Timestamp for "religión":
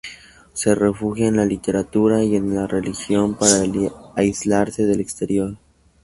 2.65-3.37